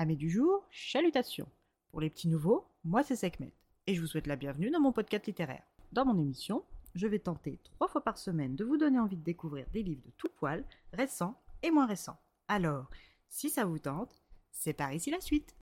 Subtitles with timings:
[0.00, 1.48] Amis du jour, chalutations.
[1.90, 3.52] Pour les petits nouveaux, moi c'est Sekhmet
[3.88, 5.64] et je vous souhaite la bienvenue dans mon podcast littéraire.
[5.90, 6.62] Dans mon émission,
[6.94, 10.04] je vais tenter trois fois par semaine de vous donner envie de découvrir des livres
[10.06, 11.34] de tout poil, récents
[11.64, 12.16] et moins récents.
[12.46, 12.88] Alors,
[13.28, 14.22] si ça vous tente,
[14.52, 15.56] c'est par ici la suite.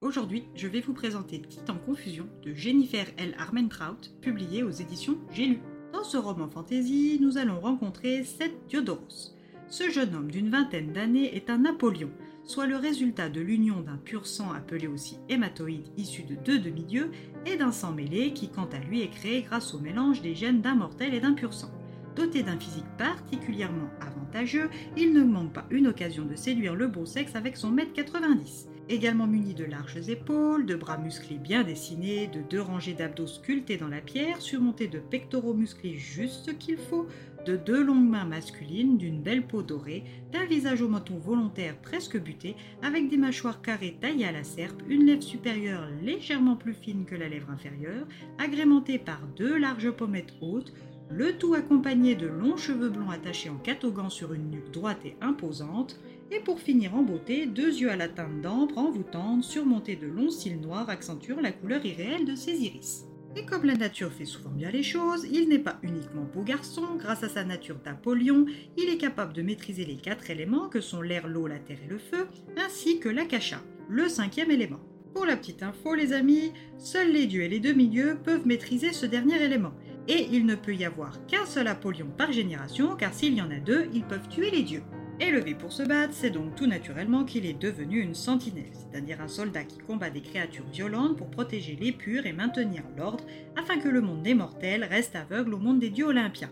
[0.00, 3.36] Aujourd'hui, je vais vous présenter Titan Confusion de Jennifer L.
[3.38, 5.60] Armentrout, publié aux éditions J'ai lu.
[5.92, 9.36] Dans ce roman fantasy, nous allons rencontrer Seth Diodoros.
[9.70, 12.10] Ce jeune homme d'une vingtaine d'années est un Napoléon,
[12.42, 17.12] soit le résultat de l'union d'un pur sang appelé aussi hématoïde issu de deux demi-dieux
[17.46, 20.60] et d'un sang mêlé qui quant à lui est créé grâce au mélange des gènes
[20.60, 21.70] d'un mortel et d'un pur sang.
[22.16, 27.06] Doté d'un physique particulièrement avantageux, il ne manque pas une occasion de séduire le beau
[27.06, 28.69] sexe avec son mètre 90.
[28.90, 33.76] Également muni de larges épaules, de bras musclés bien dessinés, de deux rangées d'abdos sculptés
[33.76, 37.06] dans la pierre, surmontés de pectoraux musclés juste ce qu'il faut,
[37.46, 42.20] de deux longues mains masculines, d'une belle peau dorée, d'un visage au menton volontaire presque
[42.20, 47.04] buté, avec des mâchoires carrées taillées à la serpe, une lèvre supérieure légèrement plus fine
[47.04, 50.72] que la lèvre inférieure, agrémentée par deux larges pommettes hautes,
[51.12, 55.16] le tout accompagné de longs cheveux blonds attachés en catogan sur une nuque droite et
[55.20, 60.06] imposante, et pour finir en beauté, deux yeux à la teinte d'ambre envoûtante, surmontés de
[60.06, 63.06] longs cils noirs accentuant la couleur irréelle de ses iris.
[63.36, 66.96] Et comme la nature fait souvent bien les choses, il n'est pas uniquement beau garçon,
[66.98, 71.00] grâce à sa nature d'Apollyon, il est capable de maîtriser les quatre éléments que sont
[71.00, 74.80] l'air, l'eau, la terre et le feu, ainsi que l'akasha, le cinquième élément.
[75.14, 79.06] Pour la petite info les amis, seuls les dieux et les demi-dieux peuvent maîtriser ce
[79.06, 79.74] dernier élément,
[80.08, 83.50] et il ne peut y avoir qu'un seul Apollyon par génération, car s'il y en
[83.50, 84.82] a deux, ils peuvent tuer les dieux.
[85.20, 89.28] Élevé pour se battre, c'est donc tout naturellement qu'il est devenu une sentinelle, c'est-à-dire un
[89.28, 93.88] soldat qui combat des créatures violentes pour protéger les purs et maintenir l'ordre afin que
[93.90, 96.50] le monde des mortels reste aveugle au monde des dieux olympiens.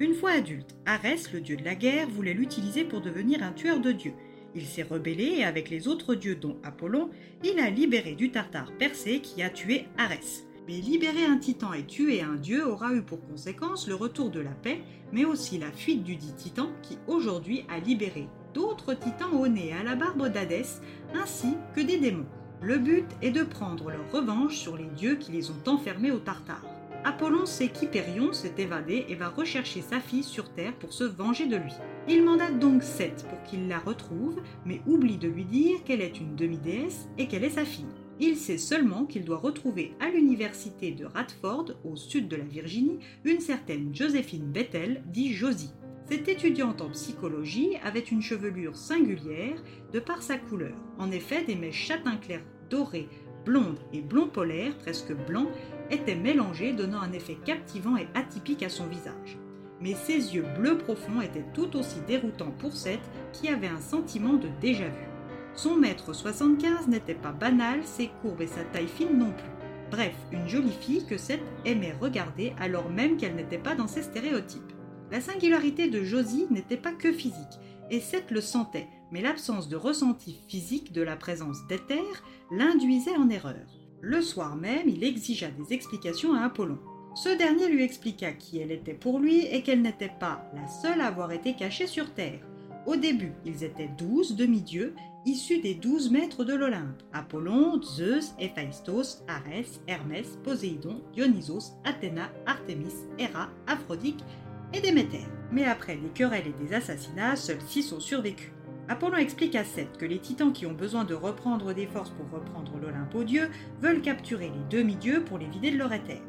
[0.00, 3.80] Une fois adulte, Arès, le dieu de la guerre, voulait l'utiliser pour devenir un tueur
[3.80, 4.14] de dieux.
[4.54, 7.08] Il s'est rebellé et avec les autres dieux dont Apollon,
[7.42, 10.44] il a libéré du Tartare Persée qui a tué Arès.
[10.70, 14.38] Mais libérer un titan et tuer un dieu aura eu pour conséquence le retour de
[14.38, 19.32] la paix, mais aussi la fuite du dit titan qui aujourd'hui a libéré d'autres titans
[19.32, 20.80] au nez à la barbe d'Hadès,
[21.12, 22.28] ainsi que des démons.
[22.62, 26.20] Le but est de prendre leur revanche sur les dieux qui les ont enfermés au
[26.20, 26.64] Tartare.
[27.02, 31.46] Apollon sait qu'Hyperion s'est évadé et va rechercher sa fille sur Terre pour se venger
[31.46, 31.72] de lui.
[32.08, 36.20] Il mandate donc Seth pour qu'il la retrouve, mais oublie de lui dire qu'elle est
[36.20, 37.86] une demi-déesse et qu'elle est sa fille.
[38.22, 42.98] Il sait seulement qu'il doit retrouver à l'université de Radford, au sud de la Virginie,
[43.24, 45.72] une certaine Joséphine Bethel, dit Josie.
[46.04, 49.62] Cette étudiante en psychologie avait une chevelure singulière
[49.94, 50.76] de par sa couleur.
[50.98, 53.08] En effet, des mèches châtain clair dorées,
[53.46, 55.46] blondes et blond polaire, presque blanc,
[55.90, 59.38] étaient mélangées, donnant un effet captivant et atypique à son visage.
[59.80, 63.00] Mais ses yeux bleus profonds étaient tout aussi déroutants pour Seth,
[63.32, 65.09] qui avait un sentiment de déjà-vu.
[65.54, 69.50] Son mètre 75 n'était pas banal, ses courbes et sa taille fine non plus.
[69.90, 74.02] Bref, une jolie fille que Seth aimait regarder alors même qu'elle n'était pas dans ses
[74.02, 74.72] stéréotypes.
[75.10, 77.58] La singularité de Josie n'était pas que physique,
[77.90, 82.22] et Seth le sentait, mais l'absence de ressenti physique de la présence d'Éther
[82.52, 83.66] l'induisait en erreur.
[84.00, 86.78] Le soir même, il exigea des explications à Apollon.
[87.16, 91.00] Ce dernier lui expliqua qui elle était pour lui et qu'elle n'était pas la seule
[91.00, 92.46] à avoir été cachée sur Terre.
[92.86, 94.94] Au début, ils étaient douze demi-dieux
[95.26, 102.94] issus des douze maîtres de l'Olympe Apollon, Zeus, Héphaïstos, Arès, Hermès, Poséidon, Dionysos, Athéna, Artémis,
[103.18, 104.24] Héra, Aphrodite
[104.72, 105.26] et Déméter.
[105.52, 108.52] Mais après des querelles et des assassinats, seuls six ont survécu.
[108.88, 112.30] Apollon explique à Seth que les titans qui ont besoin de reprendre des forces pour
[112.30, 113.48] reprendre l'Olympe aux dieux
[113.80, 116.22] veulent capturer les demi-dieux pour les vider de leur éther.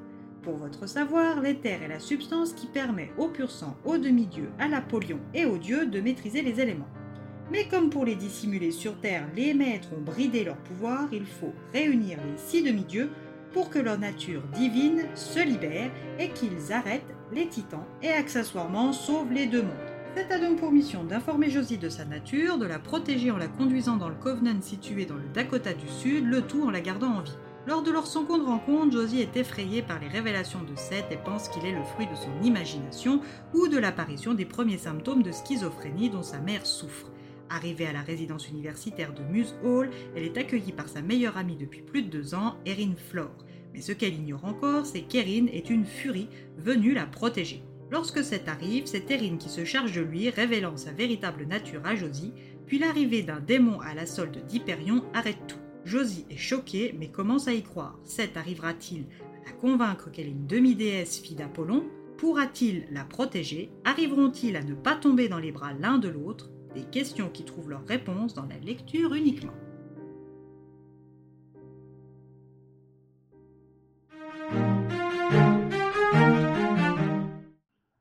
[0.44, 4.68] Pour votre savoir, l'éther est la substance qui permet au pur sang, aux demi-dieux, à
[4.68, 6.90] l'Apollon et aux dieux de maîtriser les éléments.
[7.51, 11.53] Mais comme pour les dissimuler sur Terre, les maîtres ont bridé leur pouvoir, il faut
[11.73, 13.09] réunir les six demi-dieux
[13.51, 19.34] pour que leur nature divine se libère et qu'ils arrêtent les titans et accessoirement sauvent
[19.34, 19.91] les deux mondes.
[20.16, 23.49] C'est a donc pour mission d'informer Josie de sa nature, de la protéger en la
[23.49, 27.16] conduisant dans le Covenant situé dans le Dakota du Sud, le tout en la gardant
[27.16, 27.37] en vie.
[27.67, 31.49] Lors de leur seconde rencontre, Josie est effrayée par les révélations de Seth et pense
[31.49, 33.20] qu'il est le fruit de son imagination
[33.53, 37.11] ou de l'apparition des premiers symptômes de schizophrénie dont sa mère souffre.
[37.53, 41.58] Arrivée à la résidence universitaire de Muse Hall, elle est accueillie par sa meilleure amie
[41.58, 43.36] depuis plus de deux ans, Erin Flore.
[43.74, 47.62] Mais ce qu'elle ignore encore, c'est qu'Erin est une furie venue la protéger.
[47.92, 51.94] Lorsque cet arrive, c'est Erin qui se charge de lui, révélant sa véritable nature à
[51.94, 52.32] Josie,
[52.68, 55.59] puis l'arrivée d'un démon à la solde d'Hyperion arrête tout.
[55.84, 58.00] Josie est choquée, mais commence à y croire.
[58.06, 59.08] Seth arrivera-t-il
[59.46, 61.84] à la convaincre qu'elle est une demi-déesse fille d'Apollon?
[62.18, 63.72] Pourra-t-il la protéger?
[63.84, 66.50] Arriveront-ils à ne pas tomber dans les bras l'un de l'autre?
[66.73, 69.53] Des questions qui trouvent leur réponse dans la lecture uniquement.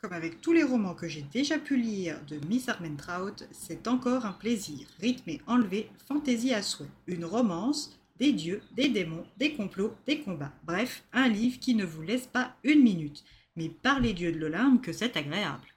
[0.00, 4.24] Comme avec tous les romans que j'ai déjà pu lire de Miss Armentrout, c'est encore
[4.24, 6.86] un plaisir, rythmé, enlevé, fantaisie à souhait.
[7.06, 10.52] Une romance, des dieux, des démons, des complots, des combats.
[10.64, 13.24] Bref, un livre qui ne vous laisse pas une minute.
[13.56, 15.69] Mais par les dieux de l'Olympe que c'est agréable.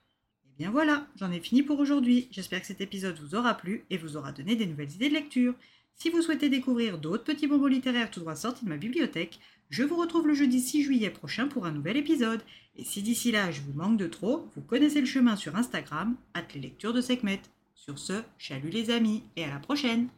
[0.53, 2.27] Et bien voilà, j'en ai fini pour aujourd'hui.
[2.31, 5.15] J'espère que cet épisode vous aura plu et vous aura donné des nouvelles idées de
[5.15, 5.55] lecture.
[5.95, 9.39] Si vous souhaitez découvrir d'autres petits bonbons littéraires tout droit sortis de ma bibliothèque,
[9.69, 12.43] je vous retrouve le jeudi 6 juillet prochain pour un nouvel épisode.
[12.75, 16.15] Et si d'ici là je vous manque de trop, vous connaissez le chemin sur Instagram,
[16.35, 17.41] at les lectures de Sekhmet.
[17.73, 20.09] Sur ce, chalut les amis et à la prochaine!